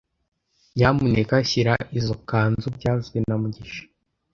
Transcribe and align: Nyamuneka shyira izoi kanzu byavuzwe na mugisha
Nyamuneka 0.75 1.35
shyira 1.49 1.73
izoi 1.97 2.19
kanzu 2.29 2.67
byavuzwe 2.77 3.17
na 3.27 3.35
mugisha 3.41 3.83